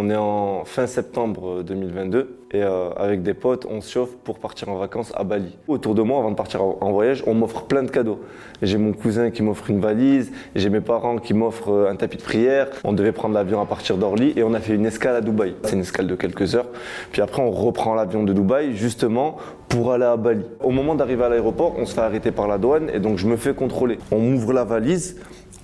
[0.00, 4.38] On est en fin septembre 2022 et euh, avec des potes, on se chauffe pour
[4.38, 5.58] partir en vacances à Bali.
[5.66, 8.20] Autour de moi, avant de partir en voyage, on m'offre plein de cadeaux.
[8.62, 12.16] J'ai mon cousin qui m'offre une valise, j'ai mes parents qui m'offrent euh, un tapis
[12.16, 12.68] de prière.
[12.84, 15.56] On devait prendre l'avion à partir d'Orly et on a fait une escale à Dubaï.
[15.64, 16.68] C'est une escale de quelques heures.
[17.10, 19.36] Puis après, on reprend l'avion de Dubaï justement
[19.68, 20.44] pour aller à Bali.
[20.62, 23.26] Au moment d'arriver à l'aéroport, on se fait arrêter par la douane et donc je
[23.26, 23.98] me fais contrôler.
[24.12, 25.16] On m'ouvre la valise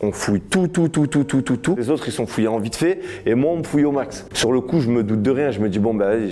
[0.04, 1.74] on fouille tout, tout, tout, tout, tout, tout, tout.
[1.76, 4.26] Les autres, ils sont fouillés en vite fait, et moi, on me fouille au max.
[4.32, 5.50] Sur le coup, je me doute de rien.
[5.50, 6.28] Je me dis, bon, ben,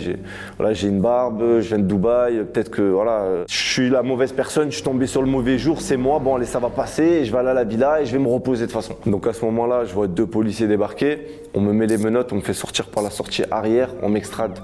[0.73, 4.70] j'ai une barbe, je viens de Dubaï, peut-être que, voilà, je suis la mauvaise personne,
[4.70, 7.32] je suis tombé sur le mauvais jour, c'est moi, bon, allez, ça va passer, je
[7.32, 8.96] vais aller à la villa, et je vais me reposer de toute façon.
[9.06, 12.37] Donc, à ce moment-là, je vois deux policiers débarquer, on me met les menottes, on
[12.37, 14.59] me fait sortir par la sortie arrière, on m'extrade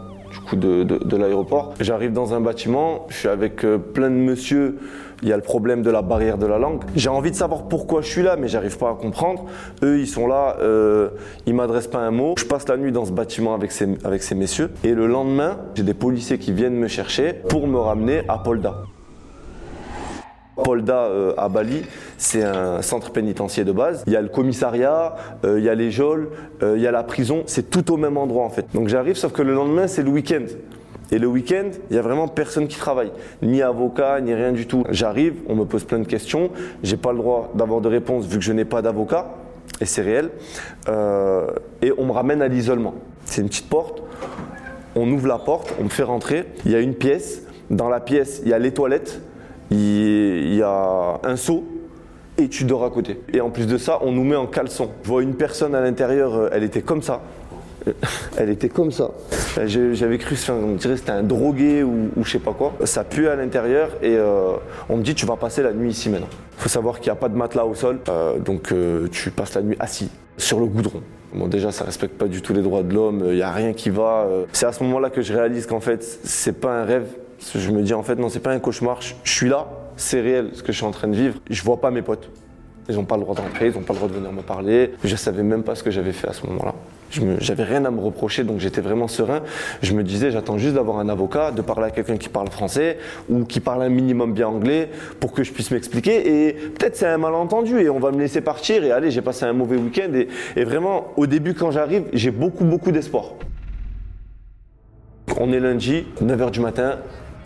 [0.56, 1.74] de, l'aéroport.
[1.80, 4.78] J'arrive dans un bâtiment, je suis avec euh, plein de monsieur
[5.22, 6.84] il y a le problème de la barrière de la langue.
[6.94, 9.46] J'ai envie de savoir pourquoi je suis là, mais j'arrive pas à comprendre.
[9.82, 11.08] Eux, ils sont là, euh,
[11.46, 12.34] ils m'adressent pas un mot.
[12.38, 14.70] Je passe la nuit dans ce bâtiment avec ces, avec ces messieurs.
[14.84, 18.84] Et le lendemain, j'ai des policiers qui viennent me chercher pour me ramener à Polda.
[20.62, 21.84] Polda euh, à Bali,
[22.16, 24.04] c'est un centre pénitentiaire de base.
[24.06, 26.30] Il y a le commissariat, euh, il y a les geôles,
[26.62, 27.42] euh, il y a la prison.
[27.46, 28.66] C'est tout au même endroit en fait.
[28.74, 30.44] Donc j'arrive, sauf que le lendemain, c'est le week-end.
[31.10, 34.66] Et le week-end, il y a vraiment personne qui travaille, ni avocat, ni rien du
[34.66, 34.84] tout.
[34.90, 36.50] J'arrive, on me pose plein de questions,
[36.82, 39.30] j'ai pas le droit d'avoir de réponse vu que je n'ai pas d'avocat,
[39.80, 40.28] et c'est réel.
[41.80, 42.94] Et on me ramène à l'isolement.
[43.24, 44.02] C'est une petite porte.
[44.96, 46.44] On ouvre la porte, on me fait rentrer.
[46.66, 47.42] Il y a une pièce.
[47.70, 49.20] Dans la pièce, il y a les toilettes,
[49.70, 51.64] il y a un seau
[52.36, 53.20] et tu dors à côté.
[53.32, 54.90] Et en plus de ça, on nous met en caleçon.
[55.02, 57.20] Je vois une personne à l'intérieur, euh, elle était comme ça.
[58.36, 59.10] Elle était comme ça.
[59.64, 62.74] J'avais cru, on dirait c'était un drogué ou, je sais pas quoi.
[62.84, 64.52] Ça pue à l'intérieur et euh,
[64.88, 66.28] on me dit tu vas passer la nuit ici maintenant.
[66.56, 69.54] Faut savoir qu'il n'y a pas de matelas au sol, euh, donc euh, tu passes
[69.54, 71.02] la nuit assis sur le goudron.
[71.34, 73.22] Bon, déjà, ça respecte pas du tout les droits de l'homme.
[73.26, 74.26] Il n'y a rien qui va.
[74.52, 77.06] C'est à ce moment-là que je réalise qu'en fait, c'est pas un rêve.
[77.54, 79.00] Je me dis en fait non, c'est pas un cauchemar.
[79.00, 81.38] Je suis là, c'est réel ce que je suis en train de vivre.
[81.48, 82.30] Je vois pas mes potes.
[82.88, 84.92] Ils n'ont pas le droit d'entrer, ils n'ont pas le droit de venir me parler.
[85.04, 86.74] Je savais même pas ce que j'avais fait à ce moment-là.
[87.38, 89.42] J'avais rien à me reprocher, donc j'étais vraiment serein.
[89.82, 92.98] Je me disais, j'attends juste d'avoir un avocat, de parler à quelqu'un qui parle français
[93.28, 94.88] ou qui parle un minimum bien anglais
[95.20, 96.48] pour que je puisse m'expliquer.
[96.48, 98.82] Et peut-être c'est un malentendu et on va me laisser partir.
[98.84, 100.12] Et allez, j'ai passé un mauvais week-end.
[100.14, 103.32] Et, et vraiment, au début, quand j'arrive, j'ai beaucoup, beaucoup d'espoir.
[105.40, 106.98] On est lundi, 9h du matin,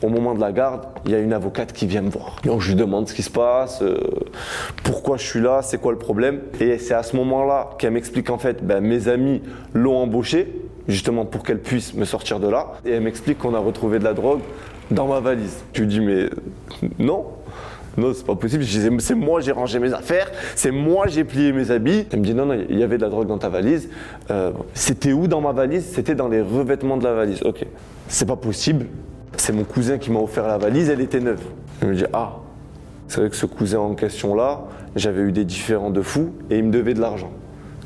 [0.02, 2.36] au moment de la garde, il y a une avocate qui vient me voir.
[2.44, 3.98] Donc je lui demande ce qui se passe, euh,
[4.82, 6.40] pourquoi je suis là, c'est quoi le problème.
[6.60, 9.42] Et c'est à ce moment-là qu'elle m'explique en fait, ben, mes amis
[9.74, 10.52] l'ont embauchée
[10.88, 12.72] justement pour qu'elle puisse me sortir de là.
[12.84, 14.40] Et elle m'explique qu'on a retrouvé de la drogue
[14.90, 15.62] dans ma valise.
[15.72, 16.28] Je lui dis mais
[16.98, 17.26] non,
[17.96, 18.62] non, c'est pas possible.
[18.62, 22.06] Je disais, c'est moi, j'ai rangé mes affaires, c'est moi, j'ai plié mes habits.
[22.10, 23.90] Elle me dit, non, non, il y avait de la drogue dans ta valise.
[24.30, 25.84] Euh, c'était où dans ma valise?
[25.92, 27.42] C'était dans les revêtements de la valise.
[27.42, 27.66] Ok.
[28.08, 28.86] C'est pas possible.
[29.42, 31.42] C'est mon cousin qui m'a offert la valise, elle était neuve.
[31.80, 32.34] Je me dis, ah,
[33.08, 34.60] c'est vrai que ce cousin en question-là,
[34.94, 37.32] j'avais eu des différends de fou et il me devait de l'argent.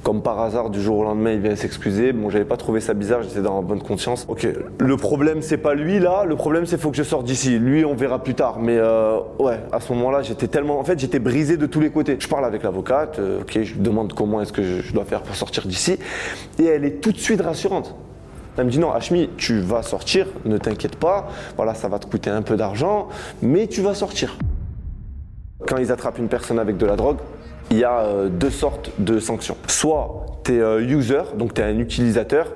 [0.03, 2.13] Comme par hasard, du jour au lendemain, il vient s'excuser.
[2.13, 4.27] Bon, j'avais pas trouvé ça bizarre, j'étais dans la bonne conscience.
[4.29, 4.47] Ok,
[4.79, 7.59] le problème, c'est pas lui là, le problème, c'est faut que je sorte d'ici.
[7.59, 8.59] Lui, on verra plus tard.
[8.61, 10.79] Mais euh, ouais, à ce moment-là, j'étais tellement.
[10.79, 12.19] En fait, j'étais brisé de tous les côtés.
[12.19, 15.23] Je parle avec l'avocate, euh, ok, je lui demande comment est-ce que je dois faire
[15.23, 15.99] pour sortir d'ici.
[16.59, 17.97] Et elle est tout de suite rassurante.
[18.57, 21.29] Elle me dit non, Hachmi, tu vas sortir, ne t'inquiète pas.
[21.57, 23.09] Voilà, ça va te coûter un peu d'argent,
[23.43, 24.37] mais tu vas sortir.
[25.67, 27.19] Quand ils attrapent une personne avec de la drogue,
[27.71, 29.57] il y a euh, deux sortes de sanctions.
[29.67, 32.53] Soit tu es euh, user, donc tu es un utilisateur,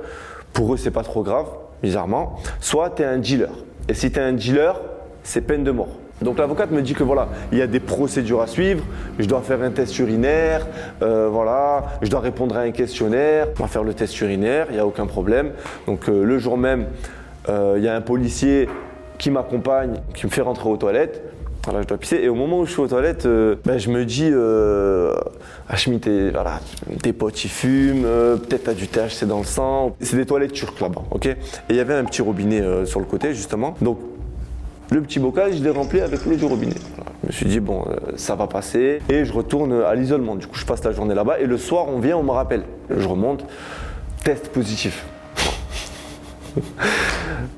[0.52, 1.46] pour eux c'est pas trop grave,
[1.82, 2.36] bizarrement.
[2.60, 3.50] Soit tu es un dealer.
[3.88, 4.80] Et si tu es un dealer,
[5.22, 5.88] c'est peine de mort.
[6.22, 8.84] Donc l'avocate me dit que voilà, il y a des procédures à suivre,
[9.18, 10.66] je dois faire un test urinaire,
[11.02, 14.74] euh, voilà, je dois répondre à un questionnaire, on va faire le test urinaire, il
[14.74, 15.52] n'y a aucun problème.
[15.86, 16.86] Donc euh, le jour même,
[17.48, 18.68] euh, il y a un policier
[19.16, 21.22] qui m'accompagne, qui me fait rentrer aux toilettes.
[21.64, 22.16] Voilà, je dois pisser.
[22.16, 24.32] Et au moment où je suis aux toilettes, ben, je me dis,
[25.68, 26.00] Hachmi,
[26.32, 26.58] voilà,
[27.02, 28.04] tes potes ils fument,
[28.38, 29.94] peut-être t'as du THC dans le sang.
[30.00, 31.26] C'est des toilettes turques là-bas, ok?
[31.26, 31.36] Et
[31.68, 33.74] il y avait un petit robinet sur le côté justement.
[33.82, 33.98] Donc
[34.90, 36.74] le petit bocal, je l'ai rempli avec l'eau du robinet.
[37.22, 39.00] Je me suis dit, bon, euh, ça va passer.
[39.08, 40.34] Et je retourne à l'isolement.
[40.34, 41.38] Du coup, je passe la journée là-bas.
[41.38, 42.64] Et le soir, on vient, on me rappelle.
[42.90, 43.44] Je remonte,
[44.24, 45.04] test positif.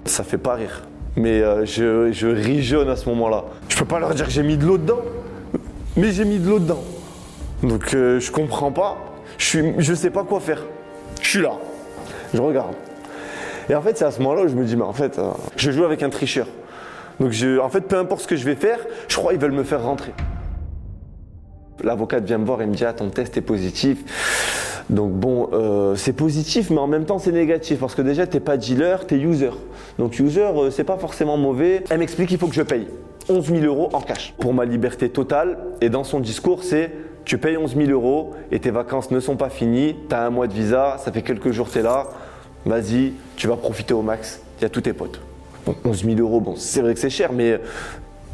[0.04, 0.82] ça fait pas rire.
[1.16, 3.44] Mais euh, je, je ris à ce moment-là.
[3.68, 5.00] Je peux pas leur dire que j'ai mis de l'eau dedans.
[5.96, 6.82] Mais j'ai mis de l'eau dedans.
[7.62, 8.98] Donc euh, je comprends pas.
[9.38, 10.62] Je, suis, je sais pas quoi faire.
[11.22, 11.52] Je suis là.
[12.34, 12.74] Je regarde.
[13.70, 15.18] Et en fait, c'est à ce moment-là où je me dis, mais en fait,
[15.56, 16.46] je joue avec un tricheur.
[17.20, 17.32] Donc
[17.62, 18.78] en fait, peu importe ce que je vais faire,
[19.08, 20.12] je crois qu'ils veulent me faire rentrer.
[21.82, 24.84] L'avocate vient me voir et me dit ah ton test est positif.
[24.90, 28.40] Donc bon, euh, c'est positif, mais en même temps c'est négatif parce que déjà t'es
[28.40, 29.50] pas dealer, t'es user.
[29.98, 31.84] Donc user, euh, c'est pas forcément mauvais.
[31.90, 32.88] Elle m'explique qu'il faut que je paye
[33.28, 35.58] 11 000 euros en cash pour ma liberté totale.
[35.80, 36.92] Et dans son discours, c'est
[37.24, 39.96] tu payes 11 000 euros et tes vacances ne sont pas finies.
[40.08, 42.08] Tu as un mois de visa, ça fait quelques jours que tu es là.
[42.66, 44.42] Vas-y, tu vas profiter au max.
[44.58, 45.20] Il y a tous tes potes.
[45.66, 47.60] Bon, 11 000 euros, bon, c'est vrai que c'est cher, mais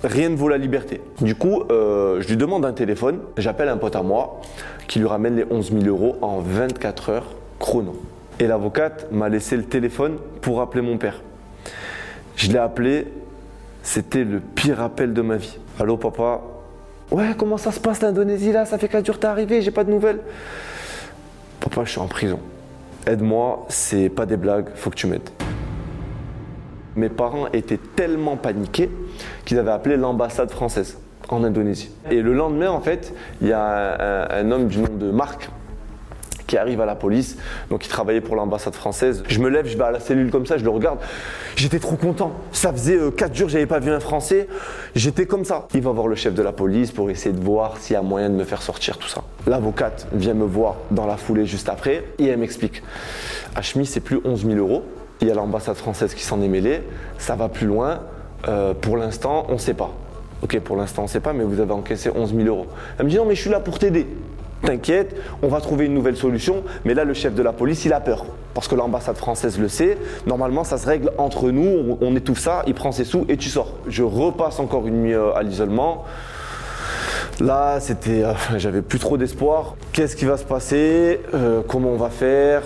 [0.02, 1.00] rien ne vaut la liberté.
[1.20, 4.40] Du coup, euh, je lui demande un téléphone, j'appelle un pote à moi
[4.86, 8.00] qui lui ramène les 11 000 euros en 24 heures chrono.
[8.40, 11.20] Et l'avocate m'a laissé le téléphone pour appeler mon père.
[12.36, 13.08] Je l'ai appelé,
[13.82, 15.58] c'était le pire appel de ma vie.
[15.78, 16.40] Allô papa?
[17.10, 18.64] Ouais, comment ça se passe l'Indonésie là?
[18.64, 20.20] Ça fait 4 jours t'es arrivé, j'ai pas de nouvelles.
[21.60, 22.38] Papa, je suis en prison.
[23.06, 25.28] Aide-moi, c'est pas des blagues, faut que tu m'aides
[26.98, 28.90] mes parents étaient tellement paniqués
[29.44, 30.98] qu'ils avaient appelé l'ambassade française
[31.28, 31.90] en Indonésie.
[32.10, 35.50] Et le lendemain, en fait, il y a un, homme du nom de Marc
[36.46, 37.36] qui arrive à la police,
[37.68, 39.22] donc il travaillait pour l'ambassade française.
[39.28, 40.98] Je me lève, je vais à la cellule comme ça, je le regarde.
[41.56, 42.32] J'étais trop content.
[42.52, 44.48] Ça faisait 4 euh, jours que j'avais pas vu un Français.
[44.94, 45.68] J'étais comme ça.
[45.74, 48.02] Il va voir le chef de la police pour essayer de voir s'il y a
[48.02, 49.22] moyen de me faire sortir tout ça.
[49.46, 52.82] L'avocate vient me voir dans la foulée juste après et elle m'explique.
[53.54, 54.84] Hachmi, c'est plus 11 000 euros,
[55.20, 56.82] il y a l'ambassade française qui s'en est mêlée.
[57.18, 58.00] Ça va plus loin.
[58.46, 59.90] Euh, pour l'instant, on ne sait pas.
[60.42, 62.66] Ok, pour l'instant, on ne sait pas, mais vous avez encaissé 11 000 euros.
[62.98, 64.06] Elle me dit non, mais je suis là pour t'aider.
[64.62, 66.62] T'inquiète, on va trouver une nouvelle solution.
[66.84, 68.26] Mais là, le chef de la police, il a peur.
[68.54, 69.98] Parce que l'ambassade française le sait.
[70.26, 71.98] Normalement, ça se règle entre nous.
[72.00, 73.72] On, étouffe ça, il prend ses sous et tu sors.
[73.88, 76.04] Je repasse encore une nuit euh, à l'isolement.
[77.40, 79.74] Là, c'était, euh, j'avais plus trop d'espoir.
[79.92, 81.20] Qu'est-ce qui va se passer?
[81.68, 82.62] Comment on va faire?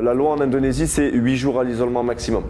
[0.00, 2.44] La loi en Indonésie, c'est 8 jours à l'isolement maximum.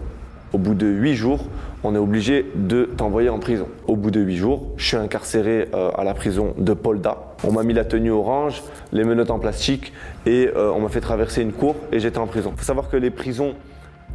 [0.53, 1.45] Au bout de 8 jours,
[1.83, 3.67] on est obligé de t'envoyer en prison.
[3.87, 7.17] Au bout de 8 jours, je suis incarcéré euh, à la prison de Polda.
[7.43, 8.61] On m'a mis la tenue orange,
[8.91, 9.93] les menottes en plastique
[10.25, 12.51] et euh, on m'a fait traverser une cour et j'étais en prison.
[12.53, 13.55] Il faut savoir que les prisons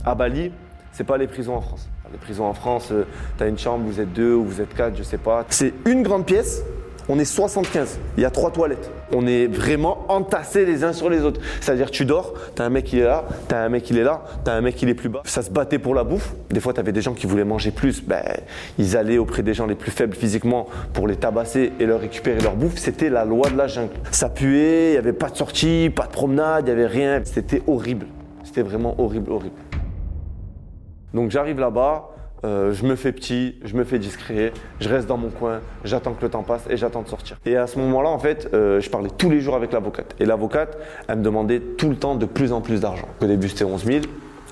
[0.05, 0.53] à Bali,
[0.93, 1.88] c'est pas les prisons en France.
[2.12, 3.05] Les prisons en France, euh,
[3.38, 5.44] tu as une chambre, vous êtes deux ou vous êtes quatre, je sais pas.
[5.49, 6.62] C'est une grande pièce
[7.08, 7.99] on est 75.
[8.17, 8.91] Il y a trois toilettes.
[9.12, 11.41] On est vraiment entassés les uns sur les autres.
[11.61, 14.25] C'est-à-dire, tu dors, t'as un mec qui est là, t'as un mec qui est là,
[14.44, 15.23] t'as un mec qui est plus bas.
[15.25, 16.35] Ça se battait pour la bouffe.
[16.50, 18.03] Des fois, t'avais des gens qui voulaient manger plus.
[18.03, 18.23] Ben,
[18.79, 22.41] ils allaient auprès des gens les plus faibles physiquement pour les tabasser et leur récupérer
[22.41, 22.76] leur bouffe.
[22.76, 23.93] C'était la loi de la jungle.
[24.11, 27.20] Ça puait, il n'y avait pas de sortie, pas de promenade, il n'y avait rien.
[27.25, 28.06] C'était horrible.
[28.43, 29.56] C'était vraiment horrible, horrible.
[31.14, 32.16] Donc, j'arrive là-bas.
[32.47, 36.13] Euh, je me fais petit, je me fais discret, je reste dans mon coin, j'attends
[36.13, 37.39] que le temps passe et j'attends de sortir.
[37.45, 40.15] Et à ce moment-là, en fait, euh, je parlais tous les jours avec l'avocate.
[40.21, 40.79] Et l'avocate,
[41.09, 43.09] elle me demandait tout le temps de plus en plus d'argent.
[43.21, 44.01] Au début, c'était 11 000.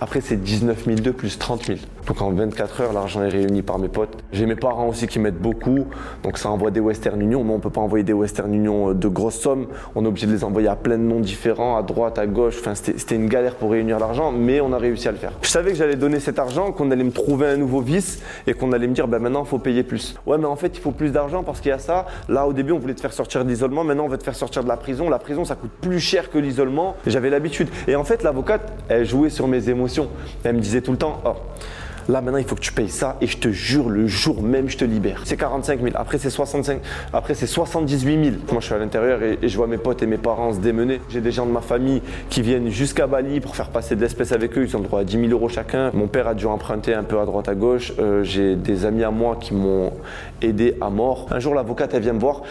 [0.00, 1.78] Après, c'est 19 002 plus 30 000.
[2.06, 4.18] Donc en 24 heures, l'argent est réuni par mes potes.
[4.32, 5.86] J'ai mes parents aussi qui m'aident beaucoup.
[6.22, 7.44] Donc ça envoie des Western Union.
[7.44, 9.66] Mais on ne peut pas envoyer des Western Union euh, de grosses sommes.
[9.94, 12.56] On est obligé de les envoyer à plein de noms différents, à droite, à gauche.
[12.58, 15.32] Enfin, c'était une galère pour réunir l'argent, mais on a réussi à le faire.
[15.42, 18.54] Je savais que j'allais donner cet argent, qu'on allait me trouver un nouveau vice et
[18.54, 20.16] qu'on allait me dire, ben maintenant, il faut payer plus.
[20.26, 22.06] Ouais, mais en fait, il faut plus d'argent parce qu'il y a ça.
[22.28, 23.84] Là, au début, on voulait te faire sortir d'isolement.
[23.84, 25.08] Maintenant, on veut te faire sortir de la prison.
[25.08, 26.96] La prison, ça coûte plus cher que l'isolement.
[27.06, 27.68] J'avais l'habitude.
[27.86, 29.83] Et en fait, l'avocate, elle jouait sur mes émotions.
[30.44, 31.34] Elle me disait tout le temps, oh,
[32.08, 34.68] Là, maintenant, il faut que tu payes ça et je te jure, le jour même,
[34.68, 35.22] je te libère.
[35.24, 35.92] C'est 45 000.
[35.94, 36.80] Après, c'est 65
[37.12, 38.36] Après, c'est 78 000.
[38.50, 41.00] Moi, je suis à l'intérieur et, je vois mes potes et mes parents se démener.
[41.08, 44.32] J'ai des gens de ma famille qui viennent jusqu'à Bali pour faire passer de l'espèce
[44.32, 44.64] avec eux.
[44.64, 45.90] Ils ont le droit à 10 000 euros chacun.
[45.94, 47.92] Mon père a dû emprunter un peu à droite, à gauche.
[47.98, 49.92] Euh, j'ai des amis à moi qui m'ont
[50.42, 51.26] aidé à mort.
[51.30, 52.42] Un jour, l'avocate, elle vient me voir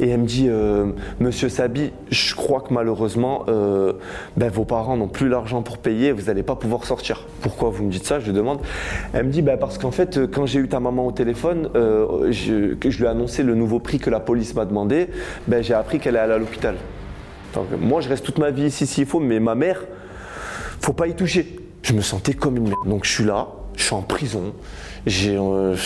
[0.00, 3.94] et elle me dit euh, Monsieur Sabi, je crois que malheureusement, euh,
[4.36, 7.26] ben, vos parents n'ont plus l'argent pour payer, vous n'allez pas pouvoir sortir.
[7.40, 8.20] Pourquoi vous me dites ça?
[8.20, 8.60] Je lui demande.
[9.12, 12.30] Elle me dit ben, Parce qu'en fait, quand j'ai eu ta maman au téléphone, euh,
[12.30, 15.08] je, lui ai annoncé le nouveau prix que la police m'a demandé,
[15.46, 16.76] ben, j'ai appris qu'elle est allée à l'hôpital.
[17.80, 19.84] moi, je reste toute ma vie ici s'il faut, mais ma mère,
[20.80, 21.58] faut pas y toucher.
[21.82, 22.86] Je me sentais comme une merde.
[22.86, 24.52] Donc je suis là, je suis en prison.
[25.26, 25.76] Euh,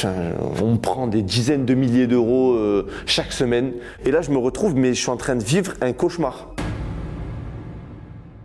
[0.61, 3.73] on me prend des dizaines de milliers d'euros euh, chaque semaine.
[4.05, 6.52] Et là, je me retrouve, mais je suis en train de vivre un cauchemar.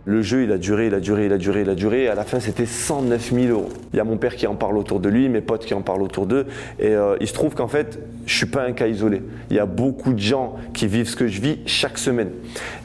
[0.08, 2.08] Le jeu, il a duré, il a duré, il a duré, il a duré.
[2.08, 3.68] À la fin, c'était 109 000 euros.
[3.92, 5.82] Il y a mon père qui en parle autour de lui, mes potes qui en
[5.82, 6.46] parlent autour d'eux.
[6.78, 9.20] Et euh, il se trouve qu'en fait, je suis pas un cas isolé.
[9.50, 12.30] Il y a beaucoup de gens qui vivent ce que je vis chaque semaine.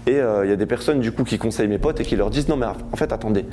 [0.06, 2.30] Et il y a des personnes, du coup, qui conseillent mes potes et qui leur
[2.30, 3.46] disent non, mais en fait, attendez.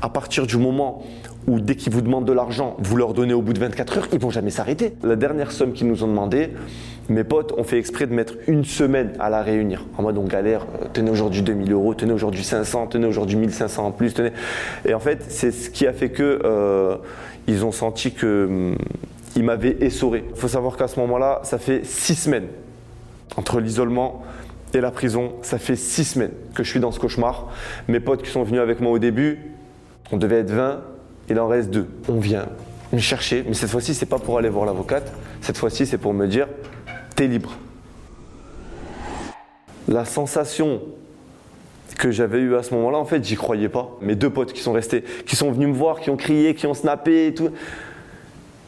[0.00, 1.02] À partir du moment
[1.48, 4.08] ou dès qu'ils vous demandent de l'argent, vous leur donnez au bout de 24 heures,
[4.12, 4.94] ils vont jamais s'arrêter.
[5.02, 6.50] La dernière somme qu'ils nous ont demandé,
[7.08, 9.84] mes potes ont fait exprès de mettre une semaine à la réunir.
[9.96, 13.86] En mode on galère, euh, tenez aujourd'hui 2000 euros, tenez aujourd'hui 500, tenez aujourd'hui 1500
[13.86, 14.32] en plus, tenez.
[14.84, 16.96] Et en fait, c'est ce qui a fait que euh,
[17.46, 18.78] ils ont senti que hum,
[19.36, 20.24] ils m'avaient essoré.
[20.30, 22.48] Il faut savoir qu'à ce moment-là, ça fait six semaines
[23.36, 24.24] entre l'isolement
[24.74, 25.34] et la prison.
[25.42, 27.50] Ça fait six semaines que je suis dans ce cauchemar.
[27.88, 29.52] Mes potes qui sont venus avec moi au début,
[30.10, 30.80] on devait être 20,
[31.28, 31.86] il en reste deux.
[32.08, 32.46] On vient
[32.92, 35.12] me chercher, mais cette fois-ci, c'est pas pour aller voir l'avocate.
[35.40, 36.46] Cette fois-ci, c'est pour me dire,
[37.16, 37.56] t'es libre.
[39.88, 40.82] La sensation
[41.98, 43.96] que j'avais eue à ce moment-là, en fait, j'y croyais pas.
[44.00, 46.66] Mes deux potes qui sont restés, qui sont venus me voir, qui ont crié, qui
[46.66, 47.50] ont snappé et tout.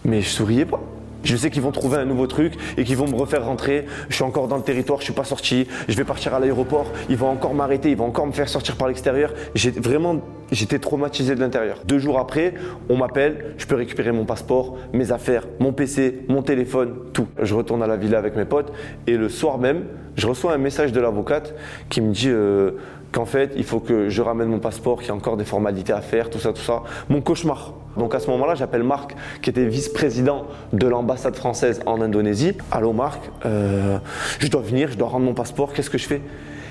[0.04, 0.80] Mais je souriais pas.
[1.24, 3.86] Je sais qu'ils vont trouver un nouveau truc et qu'ils vont me refaire rentrer.
[4.08, 5.66] Je suis encore dans le territoire, je suis pas sorti.
[5.88, 6.86] Je vais partir à l'aéroport.
[7.08, 9.32] Ils vont encore m'arrêter, ils vont encore me faire sortir par l'extérieur.
[9.54, 10.20] J'ai vraiment,
[10.52, 11.78] j'étais traumatisé de l'intérieur.
[11.86, 12.54] Deux jours après,
[12.88, 13.54] on m'appelle.
[13.58, 17.28] Je peux récupérer mon passeport, mes affaires, mon PC, mon téléphone, tout.
[17.40, 18.72] Je retourne à la villa avec mes potes
[19.06, 19.84] et le soir même,
[20.16, 21.54] je reçois un message de l'avocate
[21.88, 22.28] qui me dit.
[22.28, 22.72] Euh,
[23.12, 25.92] qu'en fait, il faut que je ramène mon passeport, qu'il y a encore des formalités
[25.92, 26.82] à faire, tout ça, tout ça.
[27.08, 27.74] Mon cauchemar.
[27.96, 32.52] Donc à ce moment-là, j'appelle Marc, qui était vice-président de l'ambassade française en Indonésie.
[32.70, 33.98] Allô Marc, euh,
[34.38, 36.20] je dois venir, je dois rendre mon passeport, qu'est-ce que je fais?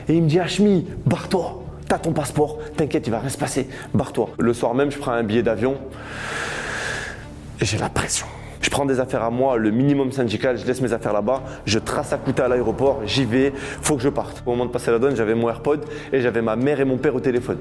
[0.07, 3.67] Et il me dit Hachmi, barre-toi, t'as ton passeport, t'inquiète, il va rien se passer,
[3.93, 4.29] barre-toi.
[4.37, 5.77] Le soir même, je prends un billet d'avion
[7.59, 8.27] et j'ai la pression.
[8.67, 11.79] Je prends des affaires à moi, le minimum syndical, je laisse mes affaires là-bas, je
[11.79, 14.43] trace à coûter à l'aéroport, j'y vais, faut que je parte.
[14.45, 16.97] Au moment de passer la douane, j'avais mon AirPod et j'avais ma mère et mon
[16.97, 17.59] père au téléphone.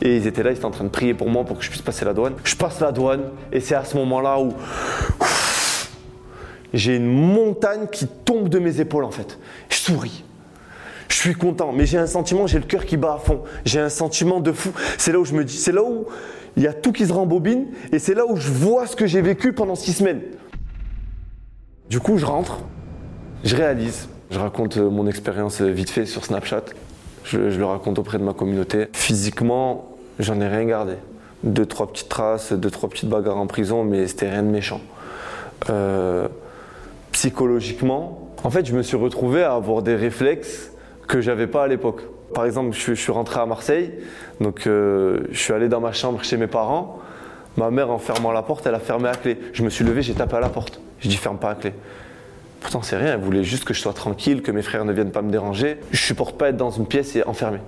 [0.00, 1.68] Et ils étaient là, ils étaient en train de prier pour moi pour que je
[1.68, 2.32] puisse passer la douane.
[2.42, 4.54] Je passe la douane et c'est à ce moment-là où
[6.72, 9.38] j'ai une montagne qui tombe de mes épaules en fait.
[9.68, 10.24] Je souris.
[11.08, 13.42] Je suis content, mais j'ai un sentiment, j'ai le cœur qui bat à fond.
[13.66, 14.70] J'ai un sentiment de fou.
[14.96, 16.06] C'est là où je me dis, c'est là où
[16.56, 19.06] il y a tout qui se rembobine et c'est là où je vois ce que
[19.06, 20.22] j'ai vécu pendant six semaines.
[21.88, 22.58] Du coup, je rentre,
[23.44, 26.64] je réalise, je raconte euh, mon expérience euh, vite fait sur Snapchat,
[27.22, 28.88] je, le raconte auprès de ma communauté.
[28.92, 30.94] Physiquement, j'en ai rien gardé.
[31.44, 34.80] Deux, trois petites traces, deux, trois petites bagarres en prison, mais c'était rien de méchant.
[35.70, 36.26] Euh,
[37.12, 40.72] psychologiquement, en fait, je me suis retrouvé à avoir des réflexes
[41.06, 42.02] que j'avais pas à l'époque.
[42.34, 43.92] Par exemple, je, suis rentré à Marseille,
[44.40, 46.98] donc je suis allé dans ma chambre chez mes parents.
[47.56, 49.38] Ma mère, en fermant la porte, elle a fermé à clé.
[49.52, 50.80] Je me suis levé, j'ai tapé à la porte.
[51.00, 51.72] Je dis ferme pas la clé.
[52.60, 53.14] Pourtant, c'est rien.
[53.14, 55.78] Elle voulait juste que je sois tranquille, que mes frères ne viennent pas me déranger.
[55.92, 57.58] Je supporte pas être dans une pièce et enfermé.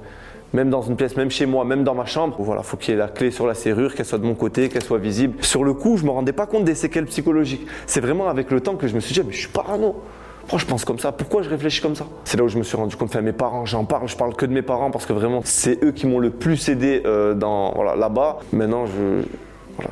[0.54, 2.36] Même dans une pièce, même chez moi, même dans ma chambre.
[2.40, 4.68] Voilà, faut qu'il y ait la clé sur la serrure, qu'elle soit de mon côté,
[4.68, 5.44] qu'elle soit visible.
[5.44, 7.66] Sur le coup, je me rendais pas compte des séquelles psychologiques.
[7.86, 10.02] C'est vraiment avec le temps que je me suis dit, mais je suis parano.
[10.40, 11.12] Pourquoi je pense comme ça?
[11.12, 12.06] Pourquoi je réfléchis comme ça?
[12.24, 13.10] C'est là où je me suis rendu compte.
[13.10, 15.84] Enfin, mes parents, j'en parle, je parle que de mes parents parce que vraiment, c'est
[15.84, 18.38] eux qui m'ont le plus aidé euh, dans là-bas.
[18.52, 19.26] Maintenant, je,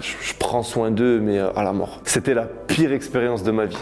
[0.00, 2.00] je, prends soin d'eux, mais euh, à la mort.
[2.04, 3.78] C'était la pire expérience de ma vie.